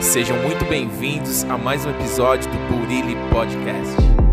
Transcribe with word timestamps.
Sejam 0.00 0.36
muito 0.38 0.64
bem-vindos 0.64 1.42
a 1.44 1.58
mais 1.58 1.84
um 1.84 1.90
episódio 1.90 2.48
do 2.50 2.58
Burilli 2.68 3.16
Podcast. 3.30 4.27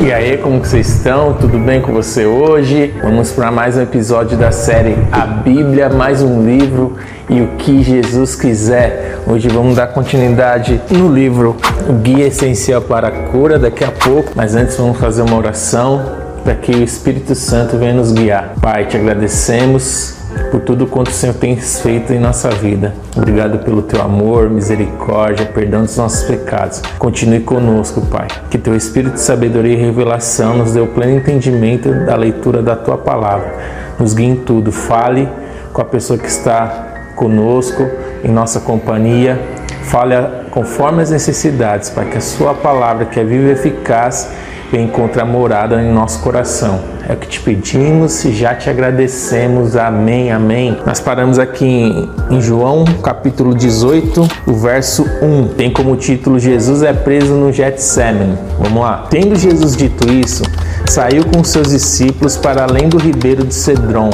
E 0.00 0.12
aí, 0.12 0.38
como 0.38 0.60
que 0.60 0.68
vocês 0.68 0.88
estão? 0.88 1.34
Tudo 1.34 1.58
bem 1.58 1.82
com 1.82 1.92
você 1.92 2.24
hoje? 2.24 2.94
Vamos 3.02 3.32
para 3.32 3.50
mais 3.50 3.76
um 3.76 3.82
episódio 3.82 4.38
da 4.38 4.52
série 4.52 4.96
A 5.10 5.26
Bíblia, 5.26 5.88
mais 5.88 6.22
um 6.22 6.46
livro 6.46 6.96
e 7.28 7.40
o 7.40 7.48
que 7.58 7.82
Jesus 7.82 8.36
quiser. 8.36 9.18
Hoje 9.26 9.48
vamos 9.48 9.74
dar 9.74 9.88
continuidade 9.88 10.80
no 10.88 11.12
livro 11.12 11.56
O 11.88 11.94
Guia 11.94 12.28
Essencial 12.28 12.80
para 12.80 13.08
a 13.08 13.10
Cura, 13.10 13.58
daqui 13.58 13.82
a 13.82 13.90
pouco. 13.90 14.32
Mas 14.36 14.54
antes 14.54 14.76
vamos 14.76 14.98
fazer 14.98 15.22
uma 15.22 15.36
oração 15.36 16.12
para 16.44 16.54
que 16.54 16.70
o 16.70 16.84
Espírito 16.84 17.34
Santo 17.34 17.76
venha 17.76 17.94
nos 17.94 18.12
guiar. 18.12 18.54
Pai, 18.60 18.86
te 18.86 18.96
agradecemos 18.96 20.17
por 20.50 20.60
tudo 20.60 20.86
quanto 20.86 21.08
o 21.08 21.12
Senhor 21.12 21.34
tem 21.34 21.56
feito 21.56 22.12
em 22.12 22.18
nossa 22.18 22.50
vida. 22.50 22.94
Obrigado 23.16 23.58
pelo 23.58 23.82
teu 23.82 24.00
amor, 24.02 24.48
misericórdia, 24.48 25.46
perdão 25.46 25.82
dos 25.82 25.96
nossos 25.96 26.22
pecados. 26.24 26.82
Continue 26.98 27.40
conosco, 27.40 28.00
Pai. 28.02 28.28
Que 28.50 28.58
teu 28.58 28.74
espírito 28.74 29.14
de 29.14 29.20
sabedoria 29.20 29.74
e 29.74 29.76
revelação 29.76 30.56
nos 30.56 30.72
dê 30.72 30.80
o 30.80 30.86
pleno 30.86 31.18
entendimento 31.18 31.92
da 32.06 32.16
leitura 32.16 32.62
da 32.62 32.76
tua 32.76 32.98
palavra. 32.98 33.54
Nos 33.98 34.14
guie 34.14 34.26
em 34.26 34.36
tudo. 34.36 34.72
Fale 34.72 35.28
com 35.72 35.82
a 35.82 35.84
pessoa 35.84 36.18
que 36.18 36.28
está 36.28 37.12
conosco, 37.14 37.86
em 38.24 38.30
nossa 38.30 38.60
companhia. 38.60 39.40
Fale 39.84 40.14
conforme 40.50 41.02
as 41.02 41.10
necessidades, 41.10 41.90
para 41.90 42.04
que 42.04 42.18
a 42.18 42.20
sua 42.20 42.54
palavra, 42.54 43.06
que 43.06 43.18
é 43.18 43.24
viva 43.24 43.48
e 43.48 43.52
eficaz, 43.52 44.30
venha 44.70 44.84
encontrar 44.84 45.24
morada 45.24 45.80
em 45.82 45.92
nosso 45.92 46.20
coração. 46.20 46.97
É 47.08 47.14
o 47.14 47.16
que 47.16 47.26
te 47.26 47.40
pedimos 47.40 48.22
e 48.26 48.32
já 48.32 48.54
te 48.54 48.68
agradecemos. 48.68 49.76
Amém, 49.76 50.30
amém. 50.30 50.76
Nós 50.84 51.00
paramos 51.00 51.38
aqui 51.38 51.64
em, 51.64 52.10
em, 52.30 52.38
João, 52.38 52.84
capítulo 53.02 53.54
18, 53.54 54.28
o 54.46 54.52
verso 54.52 55.06
1. 55.22 55.48
Tem 55.56 55.72
como 55.72 55.96
título 55.96 56.38
Jesus 56.38 56.82
é 56.82 56.92
preso 56.92 57.32
no 57.32 57.50
Getsemane. 57.50 58.36
Vamos 58.58 58.82
lá. 58.82 59.06
Tendo 59.08 59.34
Jesus 59.36 59.74
dito 59.74 60.12
isso, 60.12 60.42
saiu 60.86 61.24
com 61.24 61.42
seus 61.42 61.70
discípulos 61.70 62.36
para 62.36 62.64
além 62.64 62.90
do 62.90 62.98
ribeiro 62.98 63.42
de 63.46 63.54
Cedron, 63.54 64.10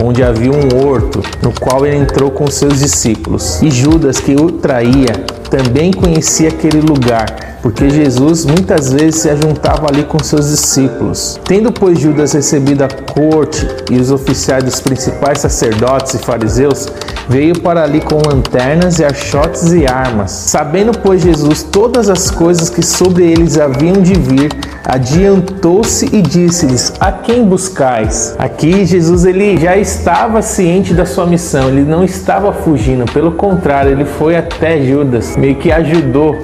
onde 0.00 0.22
havia 0.22 0.52
um 0.52 0.86
horto, 0.86 1.20
no 1.42 1.50
qual 1.50 1.84
ele 1.84 1.96
entrou 1.96 2.30
com 2.30 2.46
seus 2.46 2.78
discípulos. 2.78 3.60
E 3.60 3.72
Judas, 3.72 4.20
que 4.20 4.36
o 4.36 4.52
traía, 4.52 5.14
também 5.50 5.92
conhecia 5.92 6.48
aquele 6.48 6.80
lugar, 6.80 7.58
porque 7.62 7.88
Jesus 7.88 8.44
muitas 8.44 8.92
vezes 8.92 9.16
se 9.16 9.30
ajuntava 9.30 9.88
ali 9.88 10.04
com 10.04 10.22
seus 10.22 10.48
discípulos. 10.50 11.40
Tendo, 11.44 11.72
pois, 11.72 11.98
Judas 11.98 12.34
recebido 12.36 12.84
a 12.84 12.88
corte 12.88 13.66
e 13.90 13.98
os 13.98 14.10
oficiais 14.10 14.62
dos 14.62 14.80
principais 14.80 15.40
sacerdotes 15.40 16.14
e 16.14 16.18
fariseus, 16.18 16.86
veio 17.28 17.58
para 17.60 17.82
ali 17.82 18.00
com 18.00 18.20
lanternas 18.24 18.98
e 18.98 19.04
achotes 19.04 19.72
e 19.72 19.86
armas. 19.86 20.30
Sabendo, 20.30 20.96
pois, 20.98 21.22
Jesus 21.22 21.62
todas 21.62 22.08
as 22.08 22.30
coisas 22.30 22.70
que 22.70 22.82
sobre 22.82 23.24
eles 23.24 23.58
haviam 23.58 24.00
de 24.00 24.14
vir, 24.14 24.50
adiantou-se 24.84 26.06
e 26.14 26.22
disse-lhes: 26.22 26.92
A 27.00 27.10
quem 27.10 27.44
buscais? 27.44 28.36
Aqui 28.38 28.84
Jesus 28.84 29.24
ele 29.24 29.56
já 29.56 29.76
estava 29.76 30.42
ciente 30.42 30.94
da 30.94 31.06
sua 31.06 31.26
missão, 31.26 31.68
ele 31.68 31.82
não 31.82 32.04
estava 32.04 32.52
fugindo, 32.52 33.10
pelo 33.12 33.32
contrário, 33.32 33.90
ele 33.90 34.04
foi 34.04 34.36
até 34.36 34.80
Judas, 34.82 35.36
meio 35.36 35.56
que 35.56 35.72
ajudou 35.72 36.38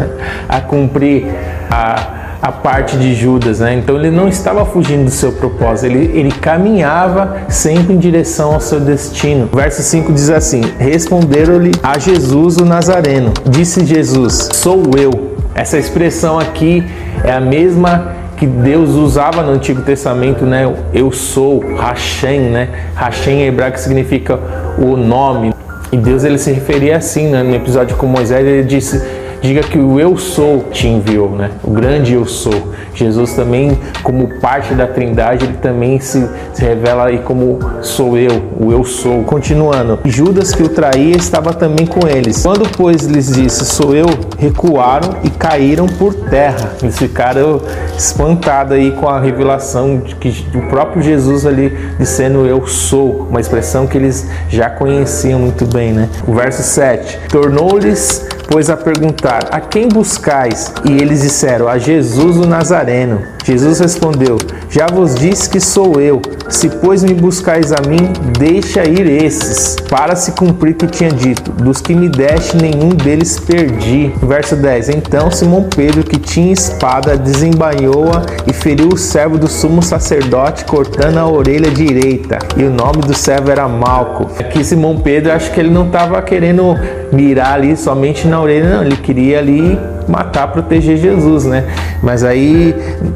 a 0.48 0.60
cumprir 0.60 1.26
a 1.70 2.17
a 2.40 2.52
parte 2.52 2.96
de 2.96 3.14
Judas, 3.14 3.60
né? 3.60 3.74
Então 3.74 3.96
ele 3.96 4.10
não 4.10 4.28
estava 4.28 4.64
fugindo 4.64 5.04
do 5.04 5.10
seu 5.10 5.32
propósito, 5.32 5.86
ele, 5.86 6.18
ele 6.18 6.30
caminhava 6.30 7.38
sempre 7.48 7.94
em 7.94 7.98
direção 7.98 8.54
ao 8.54 8.60
seu 8.60 8.80
destino. 8.80 9.48
Verso 9.52 9.82
5 9.82 10.12
diz 10.12 10.30
assim: 10.30 10.62
Responderam-lhe 10.78 11.72
a 11.82 11.98
Jesus 11.98 12.56
o 12.56 12.64
Nazareno. 12.64 13.32
Disse 13.48 13.84
Jesus: 13.84 14.48
Sou 14.52 14.82
eu. 14.96 15.36
Essa 15.54 15.76
expressão 15.76 16.38
aqui 16.38 16.84
é 17.24 17.32
a 17.32 17.40
mesma 17.40 18.16
que 18.36 18.46
Deus 18.46 18.90
usava 18.90 19.42
no 19.42 19.50
Antigo 19.50 19.82
Testamento, 19.82 20.46
né? 20.46 20.72
Eu 20.94 21.10
sou, 21.10 21.60
Hashem, 21.76 22.42
né? 22.42 22.68
Hashem 22.94 23.42
em 23.42 23.46
hebraico 23.48 23.78
significa 23.80 24.38
o 24.78 24.96
nome. 24.96 25.52
E 25.90 25.96
Deus 25.96 26.22
ele 26.22 26.38
se 26.38 26.52
referia 26.52 26.98
assim, 26.98 27.28
né? 27.28 27.42
No 27.42 27.54
episódio 27.54 27.96
com 27.96 28.06
Moisés, 28.06 28.46
ele 28.46 28.62
disse 28.62 29.02
diga 29.40 29.62
que 29.62 29.78
o 29.78 29.98
eu 30.00 30.16
sou 30.16 30.64
te 30.70 30.86
enviou, 30.88 31.30
né? 31.30 31.50
O 31.62 31.70
grande 31.70 32.14
eu 32.14 32.26
sou. 32.26 32.72
Jesus 32.94 33.34
também, 33.34 33.78
como 34.02 34.40
parte 34.40 34.74
da 34.74 34.86
Trindade, 34.86 35.44
ele 35.44 35.56
também 35.58 36.00
se, 36.00 36.28
se 36.52 36.64
revela 36.64 37.06
aí 37.06 37.18
como 37.18 37.58
sou 37.80 38.18
eu, 38.18 38.42
o 38.58 38.72
eu 38.72 38.82
sou. 38.84 39.22
Continuando, 39.22 40.00
Judas 40.04 40.52
que 40.52 40.62
o 40.62 40.68
traía 40.68 41.16
estava 41.16 41.54
também 41.54 41.86
com 41.86 42.06
eles. 42.08 42.42
Quando 42.42 42.68
pois 42.76 43.02
lhes 43.02 43.32
disse 43.32 43.64
sou 43.64 43.94
eu, 43.94 44.06
recuaram 44.36 45.16
e 45.22 45.30
caíram 45.30 45.86
por 45.86 46.14
terra. 46.14 46.72
Eles 46.82 46.98
ficaram 46.98 47.60
espantados 47.96 48.72
aí 48.72 48.90
com 48.92 49.08
a 49.08 49.20
revelação 49.20 49.98
de 49.98 50.16
que 50.16 50.46
o 50.54 50.62
próprio 50.68 51.02
Jesus 51.02 51.46
ali 51.46 51.76
dizendo 51.98 52.46
eu 52.46 52.66
sou, 52.66 53.28
uma 53.30 53.40
expressão 53.40 53.86
que 53.86 53.96
eles 53.96 54.28
já 54.48 54.68
conheciam 54.68 55.38
muito 55.38 55.64
bem, 55.66 55.92
né? 55.92 56.08
O 56.26 56.34
verso 56.34 56.62
7. 56.62 57.28
Tornou-lhes 57.28 58.26
pois 58.48 58.68
a 58.68 58.76
perguntar: 58.76 59.48
A 59.52 59.60
quem 59.60 59.88
buscais? 59.88 60.72
E 60.84 60.92
eles 60.92 61.22
disseram: 61.22 61.68
A 61.68 61.78
Jesus 61.78 62.36
o 62.36 62.46
Nazareno. 62.46 63.37
Jesus 63.48 63.80
respondeu: 63.80 64.36
Já 64.68 64.86
vos 64.88 65.14
disse 65.14 65.48
que 65.48 65.58
sou 65.58 65.98
eu. 65.98 66.20
Se, 66.50 66.68
pois, 66.68 67.02
me 67.02 67.14
buscais 67.14 67.72
a 67.72 67.76
mim, 67.88 68.12
deixa 68.38 68.84
ir 68.84 69.06
esses, 69.06 69.76
para 69.88 70.14
se 70.14 70.32
cumprir 70.32 70.74
que 70.74 70.86
tinha 70.86 71.08
dito: 71.10 71.50
Dos 71.52 71.80
que 71.80 71.94
me 71.94 72.10
deste, 72.10 72.58
nenhum 72.58 72.90
deles 72.90 73.40
perdi. 73.40 74.12
Verso 74.22 74.54
10: 74.54 74.90
Então 74.90 75.30
Simão 75.30 75.62
Pedro, 75.74 76.04
que 76.04 76.18
tinha 76.18 76.52
espada, 76.52 77.16
desembainhou-a 77.16 78.26
e 78.46 78.52
feriu 78.52 78.88
o 78.88 78.98
servo 78.98 79.38
do 79.38 79.48
sumo 79.48 79.82
sacerdote, 79.82 80.66
cortando 80.66 81.16
a 81.16 81.26
orelha 81.26 81.70
direita. 81.70 82.38
E 82.54 82.64
o 82.64 82.70
nome 82.70 83.00
do 83.00 83.14
servo 83.14 83.50
era 83.50 83.66
Malco. 83.66 84.30
Aqui, 84.38 84.62
Simão 84.62 84.98
Pedro, 84.98 85.32
acho 85.32 85.50
que 85.52 85.58
ele 85.58 85.70
não 85.70 85.86
estava 85.86 86.20
querendo 86.20 86.76
mirar 87.10 87.54
ali 87.54 87.74
somente 87.78 88.28
na 88.28 88.42
orelha, 88.42 88.76
não, 88.76 88.84
ele 88.84 88.96
queria 88.96 89.38
ali 89.38 89.78
matar, 90.08 90.48
proteger 90.48 90.96
Jesus, 90.96 91.44
né? 91.44 91.64
Mas 92.02 92.24
aí 92.24 92.74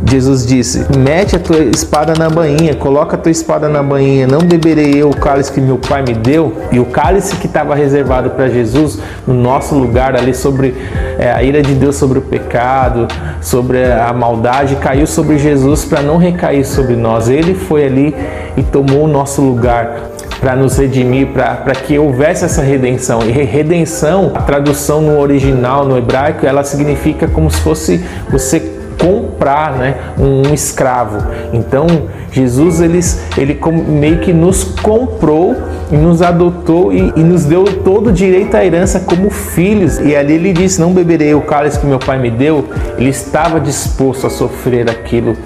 Jesus 0.08 0.46
disse: 0.46 0.86
mete 0.96 1.36
a 1.36 1.38
tua 1.38 1.58
espada 1.64 2.14
na 2.14 2.28
bainha, 2.28 2.74
coloca 2.74 3.16
a 3.16 3.18
tua 3.18 3.32
espada 3.32 3.68
na 3.68 3.82
bainha, 3.82 4.26
não 4.26 4.40
beberei 4.40 4.94
eu 4.94 5.10
o 5.10 5.16
cálice 5.16 5.52
que 5.52 5.60
meu 5.60 5.78
pai 5.78 6.02
me 6.02 6.14
deu. 6.14 6.56
E 6.70 6.78
o 6.78 6.84
cálice 6.84 7.36
que 7.36 7.46
estava 7.46 7.74
reservado 7.74 8.30
para 8.30 8.48
Jesus, 8.48 8.98
no 9.26 9.34
nosso 9.34 9.74
lugar, 9.74 10.16
ali 10.16 10.34
sobre 10.34 10.74
é, 11.18 11.30
a 11.30 11.42
ira 11.42 11.62
de 11.62 11.74
Deus 11.74 11.96
sobre 11.96 12.18
o 12.18 12.22
pecado, 12.22 13.08
sobre 13.40 13.84
a 13.84 14.12
maldade, 14.12 14.76
caiu 14.76 15.06
sobre 15.06 15.38
Jesus 15.38 15.84
para 15.84 16.02
não 16.02 16.16
recair 16.16 16.64
sobre 16.64 16.96
nós. 16.96 17.28
Ele 17.28 17.54
foi 17.54 17.84
ali 17.84 18.14
e 18.56 18.62
tomou 18.62 19.04
o 19.04 19.08
nosso 19.08 19.40
lugar 19.40 20.12
para 20.42 20.56
nos 20.56 20.76
redimir, 20.76 21.28
para 21.28 21.72
que 21.72 21.96
houvesse 21.96 22.44
essa 22.44 22.62
redenção. 22.62 23.20
E 23.22 23.30
redenção, 23.30 24.32
a 24.34 24.42
tradução 24.42 25.00
no 25.00 25.20
original, 25.20 25.84
no 25.84 25.96
hebraico, 25.96 26.44
ela 26.44 26.64
significa 26.64 27.28
como 27.28 27.48
se 27.48 27.60
fosse 27.60 28.04
você 28.28 28.58
comprar 29.00 29.78
né, 29.78 29.94
um, 30.18 30.52
escravo. 30.52 31.18
Então, 31.52 31.86
Jesus 32.32 32.80
ele, 32.80 32.98
ele 33.38 33.60
meio 33.86 34.18
que 34.18 34.32
nos 34.32 34.64
comprou 34.64 35.56
e 35.92 35.96
nos 35.96 36.20
adotou 36.20 36.92
e, 36.92 37.12
e, 37.14 37.20
nos 37.22 37.44
deu 37.44 37.64
todo 37.64 38.08
o 38.08 38.12
direito 38.12 38.56
à 38.56 38.64
herança 38.64 38.98
como 38.98 39.30
filhos. 39.30 40.00
E 40.00 40.16
ali 40.16 40.34
ele 40.34 40.52
disse: 40.52 40.80
Não 40.80 40.92
beberei 40.92 41.34
o 41.34 41.42
cálice 41.42 41.78
que 41.78 41.86
meu 41.86 42.00
pai 42.00 42.18
me 42.18 42.30
deu. 42.30 42.68
Ele 42.98 43.10
estava 43.10 43.60
disposto 43.60 44.26
a 44.26 44.30
sofrer 44.30 44.90
aquilo 44.90 45.36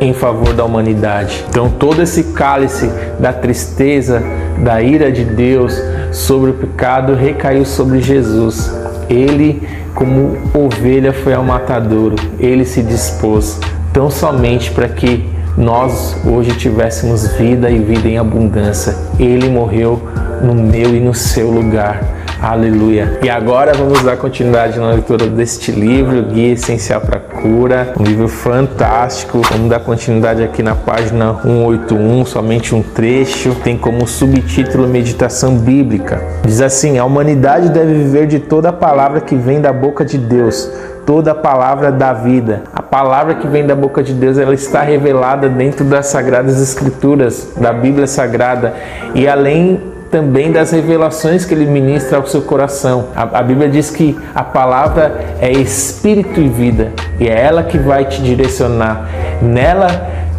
em 0.00 0.12
favor 0.12 0.52
da 0.52 0.64
humanidade. 0.64 1.44
Então, 1.48 1.68
todo 1.68 2.02
esse 2.02 2.24
cálice 2.24 2.90
da 3.18 3.32
tristeza, 3.32 4.22
da 4.58 4.82
ira 4.82 5.10
de 5.10 5.24
Deus 5.24 5.80
sobre 6.12 6.50
o 6.50 6.54
pecado 6.54 7.14
recaiu 7.14 7.64
sobre 7.64 8.00
Jesus. 8.00 8.72
Ele, 9.08 9.62
como 9.94 10.38
ovelha, 10.54 11.12
foi 11.12 11.34
ao 11.34 11.44
matadouro. 11.44 12.16
Ele 12.38 12.64
se 12.64 12.82
dispôs 12.82 13.58
tão 13.92 14.10
somente 14.10 14.70
para 14.70 14.88
que 14.88 15.28
nós 15.56 16.16
hoje 16.24 16.50
tivéssemos 16.52 17.28
vida 17.36 17.70
e 17.70 17.78
vida 17.78 18.08
em 18.08 18.18
abundância. 18.18 18.94
Ele 19.18 19.48
morreu 19.48 20.02
no 20.42 20.54
meu 20.54 20.94
e 20.94 21.00
no 21.00 21.14
seu 21.14 21.50
lugar. 21.50 22.02
Aleluia. 22.44 23.20
E 23.22 23.30
agora 23.30 23.72
vamos 23.72 24.02
dar 24.02 24.18
continuidade 24.18 24.78
na 24.78 24.90
leitura 24.90 25.26
deste 25.26 25.72
livro, 25.72 26.24
Guia 26.24 26.52
Essencial 26.52 27.00
para 27.00 27.18
Cura, 27.18 27.94
um 27.98 28.02
livro 28.02 28.28
fantástico. 28.28 29.40
Vamos 29.50 29.70
dar 29.70 29.80
continuidade 29.80 30.42
aqui 30.42 30.62
na 30.62 30.74
página 30.74 31.36
181, 31.40 32.26
somente 32.26 32.74
um 32.74 32.82
trecho. 32.82 33.54
Tem 33.64 33.78
como 33.78 34.06
subtítulo 34.06 34.86
Meditação 34.86 35.56
Bíblica. 35.56 36.22
Diz 36.44 36.60
assim: 36.60 36.98
A 36.98 37.06
humanidade 37.06 37.70
deve 37.70 37.94
viver 37.94 38.26
de 38.26 38.38
toda 38.38 38.68
a 38.68 38.74
palavra 38.74 39.22
que 39.22 39.34
vem 39.34 39.62
da 39.62 39.72
boca 39.72 40.04
de 40.04 40.18
Deus 40.18 40.70
toda 41.06 41.32
a 41.32 41.34
palavra 41.34 41.92
da 41.92 42.14
vida. 42.14 42.62
A 42.72 42.82
palavra 42.82 43.34
que 43.34 43.46
vem 43.46 43.66
da 43.66 43.74
boca 43.74 44.02
de 44.02 44.14
Deus, 44.14 44.38
ela 44.38 44.54
está 44.54 44.80
revelada 44.80 45.50
dentro 45.50 45.84
das 45.84 46.06
sagradas 46.06 46.60
escrituras, 46.62 47.52
da 47.58 47.74
Bíblia 47.74 48.06
Sagrada. 48.06 48.74
E 49.14 49.28
além 49.28 49.93
também 50.14 50.52
das 50.52 50.70
revelações 50.70 51.44
que 51.44 51.52
ele 51.52 51.66
ministra 51.66 52.18
ao 52.18 52.26
seu 52.28 52.40
coração. 52.40 53.06
A, 53.16 53.40
a, 53.40 53.42
Bíblia 53.42 53.68
diz 53.68 53.90
que 53.90 54.16
a 54.32 54.44
palavra 54.44 55.20
é 55.40 55.50
espírito 55.50 56.40
e 56.40 56.48
vida, 56.48 56.92
e 57.18 57.26
é 57.26 57.36
ela 57.36 57.64
que 57.64 57.76
vai 57.76 58.04
te 58.04 58.22
direcionar. 58.22 59.08
Nela 59.42 59.88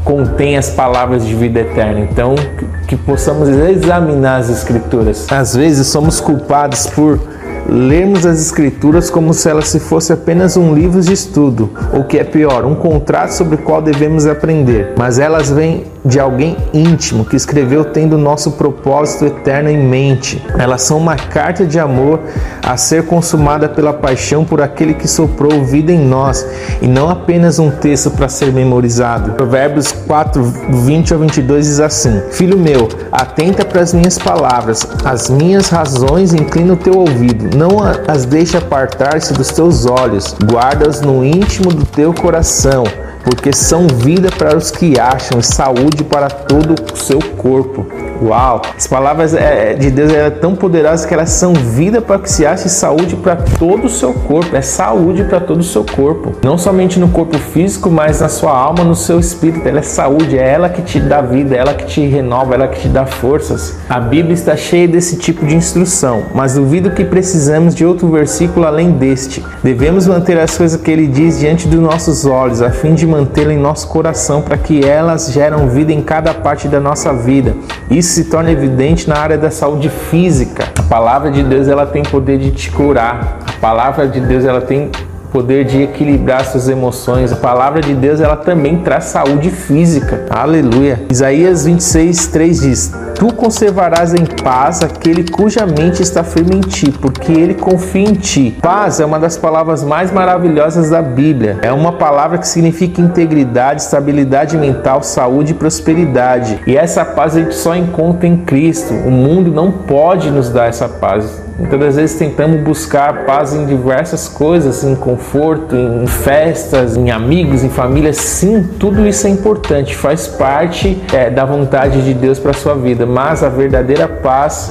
contém 0.02 0.56
as 0.56 0.70
palavras 0.70 1.26
de 1.26 1.36
vida 1.36 1.60
eterna. 1.60 2.00
Então, 2.00 2.36
que, 2.36 2.66
que 2.88 2.96
possamos 2.96 3.50
examinar 3.50 4.40
as 4.40 4.50
escrituras. 4.50 5.28
Às 5.30 5.54
vezes 5.58 5.88
somos 5.88 6.22
culpados 6.22 6.88
por 6.88 7.20
lermos 7.68 8.26
as 8.26 8.40
Escrituras 8.40 9.10
como 9.10 9.34
se 9.34 9.50
elas 9.50 9.68
se 9.68 9.82
fosse 9.82 10.14
apenas 10.14 10.56
um 10.56 10.74
livro 10.74 11.02
de 11.02 11.12
estudo, 11.12 11.70
ou 11.92 12.06
que 12.06 12.18
é 12.18 12.24
pior, 12.24 12.64
um 12.64 12.76
contrato 12.76 13.32
sobre 13.32 13.56
o 13.56 13.58
qual 13.58 13.82
devemos 13.82 14.26
aprender, 14.26 14.94
mas 14.98 15.20
elas 15.20 15.50
vêm 15.50 15.84
de 16.06 16.20
alguém 16.20 16.56
íntimo 16.72 17.26
que 17.26 17.36
escreveu 17.36 17.84
tendo 17.84 18.18
nosso 18.18 18.52
propósito 18.52 19.26
eterno 19.26 19.70
em 19.70 19.78
mente. 19.78 20.42
Elas 20.58 20.84
são 20.84 20.98
uma 20.98 21.16
carta 21.16 21.66
de 21.66 21.80
amor 21.80 22.20
a 22.62 22.78
ser 22.78 23.06
consumada 23.08 23.68
pela 23.68 23.92
paixão 23.92 24.46
por 24.46 24.62
aquele 24.62 24.94
que 24.94 25.08
soprou 25.08 25.66
vida 25.66 25.92
em 25.92 26.00
nós 26.00 26.46
e 26.82 26.88
não 26.88 27.10
apenas 27.10 27.58
um 27.58 27.72
texto 27.72 28.12
para 28.12 28.30
ser 28.30 28.54
memorizado. 28.54 29.32
Provérbios 29.32 29.92
4, 29.92 30.44
20 30.44 31.14
ao 31.14 31.20
22 31.20 31.66
diz 31.66 31.80
assim: 31.80 32.22
Filho 32.32 32.58
meu, 32.58 32.88
atenta 33.12 33.66
para 33.66 33.82
as 33.82 33.94
minhas 33.94 34.18
palavras, 34.20 34.88
as 35.04 35.30
minhas 35.30 35.70
razões 35.70 36.34
inclina 36.34 36.74
o 36.74 36.78
teu 36.78 36.98
ouvido, 36.98 37.58
não 37.58 37.78
as 38.08 38.26
deixe 38.26 38.56
apartar-se 38.56 39.34
dos 39.34 39.48
teus 39.48 39.86
olhos, 39.86 40.36
guarda-as 40.52 41.02
no 41.02 41.26
íntimo 41.26 41.74
do 41.74 41.86
teu 41.86 42.14
coração 42.14 42.84
porque 43.26 43.52
são 43.52 43.88
vida 43.88 44.30
para 44.38 44.56
os 44.56 44.70
que 44.70 45.00
acham 45.00 45.40
e 45.40 45.44
saúde 45.44 46.04
para 46.04 46.30
todo 46.30 46.76
o 46.94 46.96
seu 46.96 47.20
corpo. 47.38 47.86
Uau! 48.22 48.62
As 48.78 48.88
palavras 48.88 49.34
é, 49.34 49.72
é, 49.72 49.74
de 49.74 49.92
Deus 49.92 50.14
é 50.14 50.30
tão 50.30 50.56
poderosas 50.56 51.06
que 51.06 51.14
elas 51.14 51.30
são 51.30 51.54
vida 51.54 52.02
para 52.02 52.20
que 52.20 52.32
se 52.32 52.46
ache 52.46 52.70
saúde 52.70 53.16
para 53.16 53.36
todo 53.36 53.86
o 53.86 53.90
seu 53.90 54.14
corpo. 54.14 54.56
É 54.56 54.62
saúde 54.62 55.24
para 55.24 55.40
todo 55.40 55.60
o 55.60 55.64
seu 55.64 55.84
corpo. 55.84 56.34
Não 56.44 56.58
somente 56.58 57.00
no 57.00 57.10
corpo 57.10 57.38
físico, 57.38 57.90
mas 57.90 58.22
na 58.22 58.30
sua 58.30 58.58
alma, 58.58 58.84
no 58.84 58.96
seu 58.96 59.20
espírito. 59.20 59.68
Ela 59.68 59.80
é 59.80 59.84
saúde, 59.84 60.38
é 60.38 60.48
ela 60.48 60.70
que 60.70 60.82
te 60.82 61.00
dá 61.00 61.22
vida, 61.22 61.56
é 61.56 61.60
ela 61.60 61.74
que 61.74 61.86
te 61.86 62.06
renova, 62.06 62.54
é 62.54 62.56
ela 62.56 62.68
que 62.68 62.82
te 62.82 62.88
dá 62.88 63.06
forças. 63.06 63.76
A 63.90 64.00
Bíblia 64.00 64.34
está 64.34 64.56
cheia 64.56 64.88
desse 64.88 65.18
tipo 65.18 65.46
de 65.46 65.56
instrução, 65.56 66.24
mas 66.34 66.54
duvido 66.54 66.92
que 66.92 67.04
precisamos 67.04 67.76
de 67.76 67.86
outro 67.86 68.08
versículo 68.10 68.66
além 68.66 68.92
deste. 68.92 69.44
Devemos 69.64 70.08
manter 70.08 70.40
as 70.40 70.58
coisas 70.58 70.80
que 70.80 70.92
ele 70.92 71.08
diz 71.08 71.40
diante 71.40 71.68
dos 71.68 71.80
nossos 71.80 72.26
olhos, 72.26 72.62
a 72.62 72.72
fim 72.72 72.94
de 72.94 73.06
mantê-la 73.16 73.54
em 73.54 73.58
nosso 73.58 73.88
coração, 73.88 74.42
para 74.42 74.58
que 74.58 74.86
elas 74.86 75.32
geram 75.32 75.70
vida 75.70 75.94
em 75.94 76.02
cada 76.02 76.34
parte 76.34 76.68
da 76.68 76.80
nossa 76.80 77.14
vida. 77.14 77.56
Isso 77.90 78.14
se 78.14 78.26
torna 78.26 78.52
evidente 78.52 79.08
na 79.08 79.18
área 79.18 79.38
da 79.38 79.50
saúde 79.50 79.90
física. 79.90 80.66
A 80.78 80.84
palavra 80.84 81.32
de 81.32 81.42
Deus 81.44 81.68
ela 81.68 81.86
tem 81.86 82.04
poder 82.04 82.38
de 82.38 82.52
te 82.52 82.70
curar. 82.72 83.40
A 83.48 83.60
palavra 83.62 84.08
de 84.08 84.20
Deus 84.20 84.44
ela 84.44 84.62
tem 84.62 84.92
poder 85.36 85.66
de 85.66 85.82
equilibrar 85.82 86.46
suas 86.46 86.70
emoções. 86.70 87.34
A 87.34 87.36
palavra 87.36 87.82
de 87.82 87.94
Deus 87.94 88.22
ela 88.22 88.38
também 88.38 88.78
traz 88.78 89.04
saúde 89.06 89.50
física. 89.50 90.28
Aleluia. 90.30 91.04
Isaías 91.10 91.66
26, 91.66 92.28
3 92.28 92.62
diz: 92.62 92.94
Tu 93.16 93.34
conservarás 93.34 94.14
em 94.14 94.26
paz 94.26 94.82
aquele 94.82 95.30
cuja 95.30 95.66
mente 95.66 96.02
está 96.02 96.24
firme 96.24 96.56
em 96.56 96.62
ti, 96.62 96.90
porque 96.90 97.34
ele 97.34 97.54
confia 97.54 98.10
em 98.10 98.14
ti. 98.14 98.58
Paz 98.62 99.02
é 99.02 99.06
uma 99.06 99.20
das 99.20 99.36
palavras 99.36 99.84
mais 99.84 100.10
maravilhosas 100.10 100.90
da 100.90 101.02
Bíblia. 101.02 101.60
É 101.62 101.72
uma 101.74 101.92
palavra 101.92 102.38
que 102.38 102.48
significa 102.48 103.02
integridade, 103.02 103.82
estabilidade 103.82 104.58
mental, 104.58 105.04
saúde 105.04 105.52
e 105.52 105.56
prosperidade. 105.56 106.62
E 106.66 106.78
essa 106.78 107.04
paz 107.04 107.36
a 107.36 107.42
gente 107.42 107.56
só 107.56 107.76
encontra 107.76 108.26
em 108.26 108.38
Cristo. 108.38 108.94
O 108.94 109.12
mundo 109.12 109.52
não 109.52 109.70
pode 109.70 110.32
nos 110.32 110.50
dar 110.50 110.70
essa 110.70 110.88
paz. 110.88 111.45
Muitas 111.58 111.80
das 111.80 111.96
vezes 111.96 112.18
tentamos 112.18 112.62
buscar 112.62 113.26
paz 113.26 113.54
em 113.54 113.66
diversas 113.66 114.28
coisas, 114.28 114.84
em 114.84 114.94
conforto, 114.94 115.74
em 115.74 116.06
festas, 116.06 116.98
em 116.98 117.12
amigos, 117.12 117.64
em 117.64 117.70
família. 117.70 118.12
Sim, 118.12 118.62
tudo 118.78 119.08
isso 119.08 119.26
é 119.26 119.30
importante, 119.30 119.96
faz 119.96 120.28
parte 120.28 121.02
é, 121.14 121.30
da 121.30 121.46
vontade 121.46 122.04
de 122.04 122.14
Deus 122.14 122.40
para 122.40 122.52
sua 122.52 122.76
vida. 122.76 123.06
Mas 123.06 123.42
a 123.42 123.48
verdadeira 123.48 124.06
paz 124.06 124.70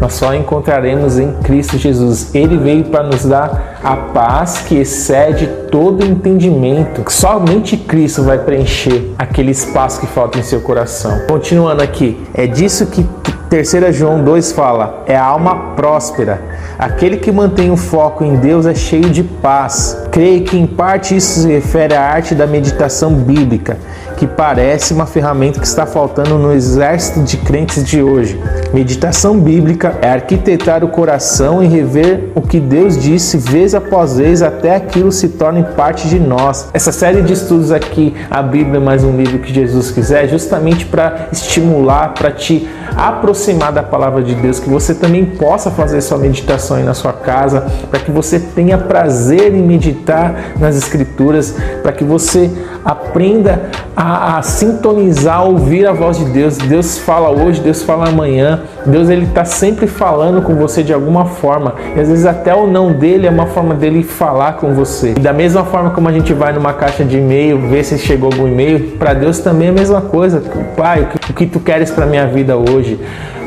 nós 0.00 0.14
só 0.14 0.34
encontraremos 0.34 1.18
em 1.18 1.32
Cristo 1.42 1.78
Jesus. 1.78 2.34
Ele 2.34 2.56
veio 2.56 2.84
para 2.84 3.04
nos 3.04 3.24
dar 3.24 3.78
a 3.82 3.96
paz 3.96 4.58
que 4.66 4.76
excede 4.76 5.46
todo 5.70 6.04
entendimento. 6.04 7.02
Somente 7.10 7.76
Cristo 7.76 8.22
vai 8.22 8.38
preencher 8.38 9.12
aquele 9.18 9.50
espaço 9.50 10.00
que 10.00 10.06
falta 10.06 10.38
em 10.38 10.42
seu 10.42 10.60
coração. 10.60 11.26
Continuando 11.28 11.82
aqui, 11.82 12.20
é 12.34 12.46
disso 12.46 12.86
que 12.86 13.06
3 13.48 13.94
João 13.94 14.24
2 14.24 14.52
fala: 14.52 15.04
é 15.06 15.16
a 15.16 15.24
alma 15.24 15.74
próspera. 15.74 16.40
Aquele 16.78 17.16
que 17.16 17.32
mantém 17.32 17.70
o 17.70 17.76
foco 17.76 18.22
em 18.24 18.36
Deus 18.36 18.66
é 18.66 18.74
cheio 18.74 19.08
de 19.08 19.22
paz. 19.22 19.96
Creio 20.10 20.44
que 20.44 20.58
em 20.58 20.66
parte 20.66 21.16
isso 21.16 21.40
se 21.40 21.48
refere 21.48 21.94
à 21.94 22.02
arte 22.02 22.34
da 22.34 22.46
meditação 22.46 23.14
bíblica, 23.14 23.78
que 24.16 24.26
parece 24.26 24.94
uma 24.94 25.06
ferramenta 25.06 25.60
que 25.60 25.66
está 25.66 25.86
faltando 25.86 26.38
no 26.38 26.52
exército 26.52 27.22
de 27.22 27.36
crentes 27.36 27.84
de 27.84 28.02
hoje. 28.02 28.40
Meditação 28.72 29.38
bíblica 29.38 29.98
é 30.00 30.08
arquitetar 30.08 30.82
o 30.82 30.88
coração 30.88 31.62
e 31.62 31.66
rever 31.66 32.30
o 32.34 32.40
que 32.40 32.58
Deus 32.58 32.98
disse 32.98 33.36
vez 33.36 33.74
após 33.74 34.16
vez 34.16 34.42
até 34.42 34.74
aquilo 34.74 35.12
se 35.12 35.28
torne 35.28 35.62
parte 35.76 36.08
de 36.08 36.18
nós. 36.18 36.68
Essa 36.72 36.92
série 36.92 37.22
de 37.22 37.32
estudos 37.32 37.70
aqui, 37.70 38.14
a 38.30 38.42
Bíblia 38.42 38.80
mais 38.80 39.04
um 39.04 39.16
livro 39.16 39.38
que 39.38 39.52
Jesus 39.52 39.90
quiser, 39.90 40.24
é 40.24 40.28
justamente 40.28 40.86
para 40.86 41.28
estimular, 41.32 42.14
para 42.14 42.30
te 42.30 42.68
aproximar 42.96 43.72
da 43.72 43.82
palavra 43.82 44.22
de 44.22 44.34
Deus, 44.34 44.58
que 44.58 44.68
você 44.68 44.94
também 44.94 45.24
possa 45.24 45.70
fazer 45.70 46.00
sua 46.00 46.18
meditação 46.18 46.76
aí 46.76 46.82
na 46.82 46.94
sua 46.94 47.12
casa, 47.26 47.66
para 47.90 47.98
que 47.98 48.12
você 48.12 48.38
tenha 48.38 48.78
prazer 48.78 49.52
em 49.52 49.60
meditar 49.60 50.52
nas 50.60 50.76
Escrituras, 50.76 51.56
para 51.82 51.90
que 51.90 52.04
você 52.04 52.48
aprenda 52.84 53.68
a, 53.96 54.38
a, 54.38 54.42
sintonizar, 54.42 55.44
ouvir 55.44 55.86
a 55.86 55.92
voz 55.92 56.18
de 56.18 56.26
Deus. 56.26 56.56
Deus 56.56 56.98
fala 56.98 57.30
hoje, 57.30 57.60
Deus 57.60 57.82
fala 57.82 58.08
amanhã. 58.08 58.60
Deus 58.86 59.08
ele 59.08 59.24
está 59.24 59.44
sempre 59.44 59.88
falando 59.88 60.40
com 60.42 60.54
você 60.54 60.84
de 60.84 60.92
alguma 60.92 61.24
forma. 61.24 61.74
E 61.96 62.00
às 62.00 62.08
vezes 62.08 62.24
até 62.24 62.54
o 62.54 62.66
não 62.68 62.92
dele 62.92 63.26
é 63.26 63.30
uma 63.30 63.46
forma 63.46 63.74
dele 63.74 64.04
falar 64.04 64.52
com 64.58 64.72
você. 64.72 65.14
E 65.16 65.20
da 65.20 65.32
mesma 65.32 65.64
forma 65.64 65.90
como 65.90 66.08
a 66.08 66.12
gente 66.12 66.32
vai 66.32 66.52
numa 66.52 66.72
caixa 66.74 67.04
de 67.04 67.18
e-mail, 67.18 67.58
ver 67.68 67.82
se 67.82 67.98
chegou 67.98 68.30
algum 68.30 68.46
e-mail, 68.46 68.92
para 68.98 69.14
Deus 69.14 69.40
também 69.40 69.66
é 69.66 69.70
a 69.70 69.74
mesma 69.74 70.02
coisa. 70.02 70.40
Pai, 70.76 71.08
o 71.28 71.32
que 71.32 71.46
tu 71.46 71.58
queres 71.58 71.90
para 71.90 72.06
minha 72.06 72.26
vida 72.26 72.56
hoje? 72.56 73.00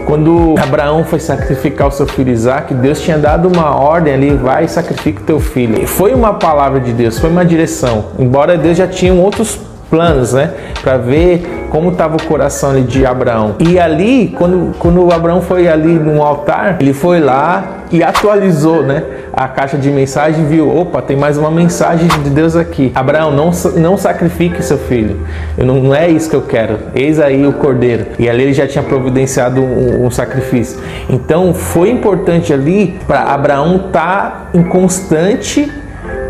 Quando 0.10 0.56
Abraão 0.58 1.04
foi 1.04 1.20
sacrificar 1.20 1.88
o 1.88 1.92
seu 1.92 2.08
filho 2.08 2.32
Isaac, 2.32 2.74
Deus 2.74 3.00
tinha 3.00 3.16
dado 3.16 3.48
uma 3.48 3.76
ordem 3.76 4.12
ali, 4.12 4.32
vai 4.32 4.66
e 4.66 4.68
sacrifica 4.68 5.22
o 5.22 5.24
teu 5.24 5.40
filho. 5.40 5.86
Foi 5.86 6.16
uma 6.16 6.34
palavra 6.34 6.80
de 6.80 6.92
Deus, 6.92 7.20
foi 7.20 7.30
uma 7.30 7.46
direção. 7.46 8.06
Embora 8.18 8.58
Deus 8.58 8.76
já 8.76 8.88
tinha 8.88 9.14
outros 9.14 9.60
planos, 9.88 10.34
né? 10.34 10.52
Para 10.82 10.98
ver 10.98 11.68
como 11.70 11.92
estava 11.92 12.16
o 12.16 12.24
coração 12.24 12.82
de 12.82 13.06
Abraão. 13.06 13.56
E 13.60 13.78
ali, 13.78 14.34
quando, 14.36 14.76
quando 14.80 15.14
Abraão 15.14 15.42
foi 15.42 15.68
ali 15.68 15.94
no 15.94 16.24
altar, 16.24 16.78
ele 16.80 16.92
foi 16.92 17.20
lá 17.20 17.84
e 17.92 18.02
atualizou, 18.02 18.82
né? 18.82 19.04
A 19.40 19.48
caixa 19.48 19.78
de 19.78 19.90
mensagem 19.90 20.44
viu, 20.48 20.70
opa, 20.70 21.02
tem 21.02 21.16
mais 21.16 21.38
uma 21.38 21.50
mensagem 21.50 22.10
de 22.10 22.30
Deus 22.30 22.58
aqui. 22.58 22.92
Abraão, 22.94 23.32
não, 23.32 23.52
não 23.78 23.96
sacrifique 23.96 24.62
seu 24.62 24.78
filho. 24.78 25.26
Eu 25.58 25.66
não, 25.66 25.76
não 25.76 25.96
é 25.96 26.10
isso 26.10 26.30
que 26.30 26.36
eu 26.36 26.42
quero. 26.42 26.78
Eis 26.94 27.22
aí 27.22 27.48
o 27.48 27.54
cordeiro. 27.54 28.08
E 28.20 28.30
ali 28.30 28.44
ele 28.44 28.54
já 28.54 28.68
tinha 28.68 28.84
providenciado 28.84 29.62
um, 29.62 30.06
um 30.06 30.12
sacrifício. 30.12 30.82
Então 31.10 31.54
foi 31.54 31.90
importante 31.90 32.52
ali 32.52 33.00
para 33.08 33.22
Abraão 33.22 33.86
estar 33.88 34.50
tá 34.52 34.60
em 34.60 34.62
constante 34.62 35.72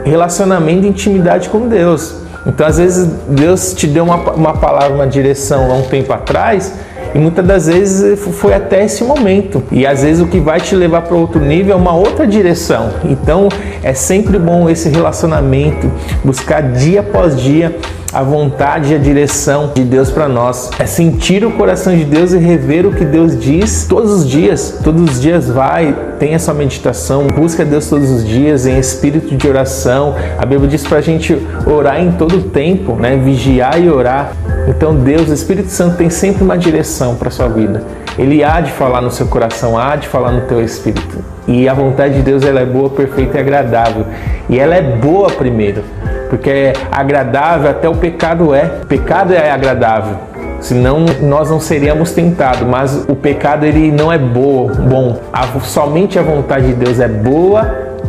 relacionamento 0.05 0.85
e 0.85 0.89
intimidade 0.89 1.49
com 1.49 1.67
Deus. 1.67 2.15
Então, 2.45 2.67
às 2.67 2.77
vezes, 2.77 3.07
Deus 3.27 3.73
te 3.73 3.87
deu 3.87 4.03
uma, 4.03 4.17
uma 4.17 4.53
palavra, 4.53 4.93
uma 4.93 5.07
direção 5.07 5.71
há 5.71 5.73
um 5.73 5.81
tempo 5.81 6.13
atrás, 6.13 6.75
e 7.13 7.19
muitas 7.19 7.45
das 7.45 7.67
vezes 7.67 8.19
foi 8.19 8.53
até 8.53 8.85
esse 8.85 9.03
momento. 9.03 9.63
E 9.71 9.85
às 9.85 10.03
vezes 10.03 10.21
o 10.21 10.27
que 10.27 10.39
vai 10.39 10.59
te 10.59 10.75
levar 10.75 11.01
para 11.01 11.15
outro 11.15 11.39
nível 11.39 11.73
é 11.73 11.75
uma 11.75 11.95
outra 11.95 12.25
direção. 12.25 12.91
Então 13.05 13.49
é 13.83 13.93
sempre 13.93 14.37
bom 14.37 14.69
esse 14.69 14.89
relacionamento, 14.89 15.91
buscar 16.23 16.61
dia 16.61 17.01
após 17.01 17.39
dia 17.39 17.75
a 18.11 18.23
vontade 18.23 18.91
e 18.91 18.95
a 18.95 18.97
direção 18.97 19.71
de 19.73 19.83
Deus 19.83 20.09
para 20.09 20.27
nós. 20.27 20.71
É 20.79 20.85
sentir 20.85 21.45
o 21.45 21.51
coração 21.51 21.95
de 21.95 22.03
Deus 22.03 22.33
e 22.33 22.37
rever 22.37 22.85
o 22.85 22.91
que 22.91 23.05
Deus 23.05 23.37
diz 23.37 23.85
todos 23.87 24.11
os 24.11 24.27
dias. 24.27 24.79
Todos 24.83 25.11
os 25.11 25.21
dias 25.21 25.47
vai, 25.47 25.95
tem 26.17 26.33
essa 26.33 26.53
meditação, 26.53 27.27
busca 27.27 27.63
Deus 27.63 27.87
todos 27.87 28.09
os 28.09 28.27
dias 28.27 28.65
em 28.65 28.79
espírito 28.79 29.35
de 29.35 29.47
oração. 29.47 30.15
A 30.37 30.45
Bíblia 30.45 30.69
diz 30.69 30.83
para 30.85 30.97
a 30.97 31.01
gente 31.01 31.37
orar 31.65 32.01
em 32.01 32.11
todo 32.13 32.37
o 32.37 32.41
tempo, 32.43 32.95
né? 32.95 33.15
vigiar 33.15 33.79
e 33.81 33.89
orar. 33.89 34.33
Então 34.67 34.95
Deus, 34.95 35.29
o 35.29 35.33
Espírito 35.33 35.69
Santo 35.69 35.97
tem 35.97 36.09
sempre 36.09 36.43
uma 36.43 36.57
direção 36.57 37.15
para 37.15 37.29
sua 37.29 37.47
vida. 37.47 37.83
Ele 38.17 38.43
há 38.43 38.59
de 38.59 38.71
falar 38.71 39.01
no 39.01 39.09
seu 39.09 39.27
coração, 39.27 39.77
há 39.77 39.95
de 39.95 40.07
falar 40.07 40.31
no 40.31 40.41
teu 40.41 40.61
espírito. 40.63 41.23
E 41.47 41.69
a 41.69 41.73
vontade 41.73 42.15
de 42.15 42.21
Deus 42.21 42.43
ela 42.43 42.59
é 42.59 42.65
boa, 42.65 42.89
perfeita 42.89 43.37
e 43.37 43.39
agradável. 43.39 44.05
E 44.49 44.59
ela 44.59 44.75
é 44.75 44.81
boa 44.81 45.29
primeiro, 45.29 45.83
porque 46.29 46.50
é 46.50 46.74
agradável 46.91 47.69
até 47.69 47.89
o 47.89 47.95
pecado 47.95 48.53
é. 48.53 48.79
O 48.83 48.86
pecado 48.86 49.33
é 49.33 49.51
agradável. 49.51 50.17
Senão 50.62 51.05
nós 51.21 51.50
não 51.50 51.59
seríamos 51.59 52.12
tentados, 52.12 52.67
mas 52.67 53.05
o 53.07 53.15
pecado 53.15 53.65
ele 53.65 53.91
não 53.91 54.12
é 54.12 54.17
boa, 54.17 54.74
bom. 54.74 55.19
A, 55.31 55.48
somente 55.62 56.19
a 56.19 56.21
vontade 56.21 56.67
de 56.67 56.74
Deus 56.74 57.00
é 57.00 57.07
boa, 57.07 57.63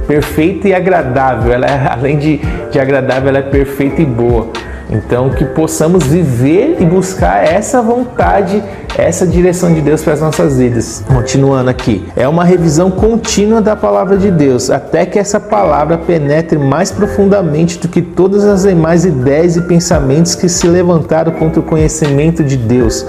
perfeita 0.06 0.68
e 0.68 0.74
agradável. 0.74 1.52
Ela 1.52 1.66
é, 1.66 1.86
além 1.90 2.18
de, 2.18 2.38
de 2.70 2.78
agradável, 2.78 3.28
ela 3.28 3.38
é 3.38 3.42
perfeita 3.42 4.02
e 4.02 4.06
boa. 4.06 4.48
Então, 4.90 5.30
que 5.30 5.44
possamos 5.44 6.04
viver 6.04 6.78
e 6.80 6.84
buscar 6.84 7.44
essa 7.46 7.80
vontade, 7.80 8.60
essa 9.02 9.26
direção 9.26 9.72
de 9.72 9.80
Deus 9.80 10.02
para 10.02 10.12
as 10.12 10.20
nossas 10.20 10.58
vidas. 10.58 11.02
Continuando 11.06 11.70
aqui, 11.70 12.06
é 12.16 12.28
uma 12.28 12.44
revisão 12.44 12.90
contínua 12.90 13.60
da 13.60 13.74
palavra 13.74 14.16
de 14.16 14.30
Deus, 14.30 14.70
até 14.70 15.06
que 15.06 15.18
essa 15.18 15.40
palavra 15.40 15.98
penetre 15.98 16.58
mais 16.58 16.90
profundamente 16.90 17.78
do 17.78 17.88
que 17.88 18.02
todas 18.02 18.44
as 18.44 18.62
demais 18.62 19.04
ideias 19.04 19.56
e 19.56 19.62
pensamentos 19.62 20.34
que 20.34 20.48
se 20.48 20.66
levantaram 20.66 21.32
contra 21.32 21.60
o 21.60 21.62
conhecimento 21.62 22.44
de 22.44 22.56
Deus. 22.56 23.04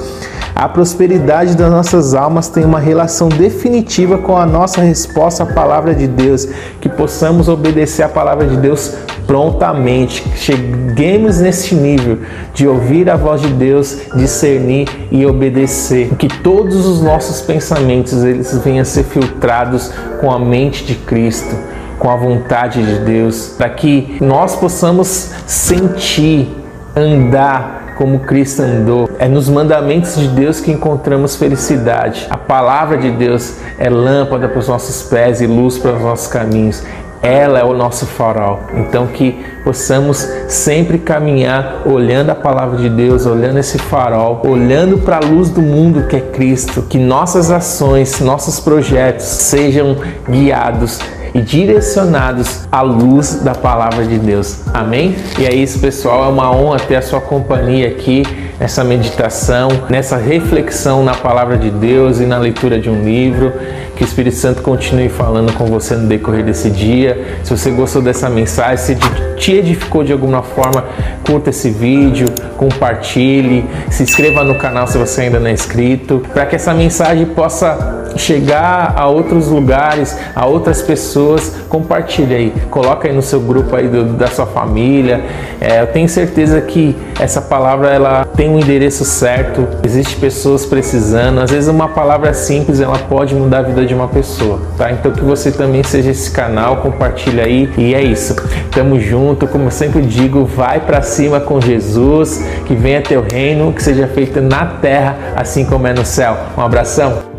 A 0.55 0.67
prosperidade 0.67 1.55
das 1.55 1.71
nossas 1.71 2.13
almas 2.13 2.47
tem 2.47 2.63
uma 2.63 2.79
relação 2.79 3.29
definitiva 3.29 4.17
com 4.17 4.37
a 4.37 4.45
nossa 4.45 4.81
resposta 4.81 5.43
à 5.43 5.45
palavra 5.45 5.95
de 5.95 6.07
Deus, 6.07 6.47
que 6.79 6.89
possamos 6.89 7.47
obedecer 7.47 8.03
à 8.03 8.09
palavra 8.09 8.45
de 8.45 8.57
Deus 8.57 8.93
prontamente. 9.25 10.23
Cheguemos 10.35 11.39
nesse 11.39 11.73
nível 11.73 12.19
de 12.53 12.67
ouvir 12.67 13.09
a 13.09 13.15
voz 13.15 13.41
de 13.41 13.47
Deus, 13.47 14.01
discernir 14.15 14.87
e 15.09 15.25
obedecer. 15.25 16.15
Que 16.15 16.27
todos 16.27 16.85
os 16.85 17.01
nossos 17.01 17.41
pensamentos 17.41 18.23
eles 18.23 18.55
venham 18.63 18.81
a 18.81 18.85
ser 18.85 19.03
filtrados 19.03 19.91
com 20.19 20.29
a 20.31 20.37
mente 20.37 20.85
de 20.85 20.95
Cristo, 20.95 21.55
com 21.97 22.09
a 22.09 22.15
vontade 22.15 22.83
de 22.83 22.99
Deus, 23.05 23.53
para 23.57 23.69
que 23.69 24.17
nós 24.19 24.55
possamos 24.55 25.31
sentir, 25.47 26.49
andar 26.95 27.80
como 28.01 28.17
Cristo 28.17 28.63
andou. 28.63 29.07
É 29.19 29.27
nos 29.27 29.47
mandamentos 29.47 30.15
de 30.15 30.27
Deus 30.29 30.59
que 30.59 30.71
encontramos 30.71 31.35
felicidade. 31.35 32.25
A 32.31 32.37
palavra 32.37 32.97
de 32.97 33.11
Deus 33.11 33.57
é 33.77 33.91
lâmpada 33.91 34.49
para 34.49 34.57
os 34.57 34.67
nossos 34.67 35.03
pés 35.03 35.39
e 35.39 35.45
luz 35.45 35.77
para 35.77 35.93
os 35.93 36.01
nossos 36.01 36.27
caminhos. 36.27 36.83
Ela 37.21 37.59
é 37.59 37.63
o 37.63 37.75
nosso 37.75 38.07
farol. 38.07 38.59
Então 38.73 39.05
que 39.05 39.45
possamos 39.63 40.17
sempre 40.47 40.97
caminhar 40.97 41.83
olhando 41.85 42.31
a 42.31 42.35
palavra 42.35 42.79
de 42.79 42.89
Deus, 42.89 43.27
olhando 43.27 43.59
esse 43.59 43.77
farol, 43.77 44.41
olhando 44.45 44.97
para 44.97 45.17
a 45.17 45.19
luz 45.19 45.51
do 45.51 45.61
mundo 45.61 46.07
que 46.07 46.15
é 46.15 46.21
Cristo, 46.21 46.81
que 46.81 46.97
nossas 46.97 47.51
ações, 47.51 48.19
nossos 48.19 48.59
projetos 48.59 49.25
sejam 49.25 49.95
guiados 50.27 50.99
e 51.33 51.41
direcionados 51.41 52.67
à 52.71 52.81
luz 52.81 53.41
da 53.43 53.53
palavra 53.53 54.05
de 54.05 54.17
Deus. 54.17 54.61
Amém? 54.73 55.15
E 55.39 55.45
é 55.45 55.53
isso, 55.53 55.79
pessoal. 55.79 56.25
É 56.25 56.27
uma 56.27 56.51
honra 56.51 56.79
ter 56.79 56.95
a 56.95 57.01
sua 57.01 57.21
companhia 57.21 57.87
aqui 57.87 58.23
nessa 58.59 58.83
meditação, 58.83 59.69
nessa 59.89 60.17
reflexão 60.17 61.03
na 61.03 61.13
palavra 61.13 61.57
de 61.57 61.69
Deus 61.69 62.19
e 62.19 62.25
na 62.25 62.37
leitura 62.37 62.79
de 62.79 62.89
um 62.89 63.03
livro. 63.03 63.53
Que 64.01 64.05
o 64.05 64.07
Espírito 64.07 64.35
Santo 64.35 64.63
continue 64.63 65.09
falando 65.09 65.53
com 65.53 65.67
você 65.67 65.95
no 65.95 66.07
decorrer 66.07 66.43
desse 66.43 66.71
dia. 66.71 67.37
Se 67.43 67.55
você 67.55 67.69
gostou 67.69 68.01
dessa 68.01 68.27
mensagem, 68.31 68.77
se 68.77 68.97
te 69.37 69.51
edificou 69.51 70.03
de 70.03 70.11
alguma 70.11 70.41
forma, 70.41 70.85
curta 71.23 71.51
esse 71.51 71.69
vídeo, 71.69 72.25
compartilhe, 72.57 73.63
se 73.91 74.01
inscreva 74.01 74.43
no 74.43 74.57
canal 74.57 74.87
se 74.87 74.97
você 74.97 75.21
ainda 75.21 75.39
não 75.39 75.45
é 75.45 75.51
inscrito, 75.51 76.23
para 76.33 76.47
que 76.47 76.55
essa 76.55 76.73
mensagem 76.73 77.27
possa 77.27 78.11
chegar 78.17 78.95
a 78.97 79.07
outros 79.07 79.49
lugares, 79.49 80.17
a 80.35 80.47
outras 80.47 80.81
pessoas, 80.81 81.57
compartilhe 81.71 82.35
aí, 82.35 82.53
coloca 82.69 83.07
aí 83.07 83.15
no 83.15 83.21
seu 83.21 83.39
grupo 83.39 83.73
aí 83.77 83.87
do, 83.87 84.03
da 84.03 84.27
sua 84.27 84.45
família. 84.45 85.23
É, 85.61 85.81
eu 85.81 85.87
tenho 85.87 86.09
certeza 86.09 86.59
que 86.59 86.93
essa 87.17 87.41
palavra 87.41 87.89
ela 87.89 88.25
tem 88.25 88.49
um 88.49 88.59
endereço 88.59 89.05
certo. 89.05 89.65
Existem 89.81 90.19
pessoas 90.19 90.65
precisando. 90.65 91.39
Às 91.39 91.49
vezes 91.49 91.69
uma 91.69 91.87
palavra 91.87 92.33
simples 92.33 92.81
ela 92.81 92.99
pode 92.99 93.33
mudar 93.33 93.59
a 93.59 93.61
vida 93.61 93.85
de 93.85 93.93
uma 93.93 94.09
pessoa, 94.09 94.59
tá? 94.77 94.91
Então 94.91 95.13
que 95.13 95.23
você 95.23 95.49
também 95.49 95.81
seja 95.81 96.11
esse 96.11 96.29
canal, 96.29 96.77
compartilha 96.77 97.45
aí 97.45 97.71
e 97.77 97.95
é 97.95 98.03
isso. 98.03 98.35
Tamo 98.71 98.99
junto, 98.99 99.47
como 99.47 99.65
eu 99.65 99.71
sempre 99.71 100.01
digo, 100.01 100.43
vai 100.43 100.81
para 100.81 101.01
cima 101.01 101.39
com 101.39 101.61
Jesus, 101.61 102.43
que 102.65 102.75
venha 102.75 103.01
teu 103.01 103.21
reino, 103.21 103.71
que 103.71 103.81
seja 103.81 104.07
feito 104.07 104.41
na 104.41 104.65
terra 104.65 105.15
assim 105.37 105.63
como 105.63 105.87
é 105.87 105.93
no 105.93 106.05
céu. 106.05 106.35
Um 106.57 106.61
abração. 106.61 107.30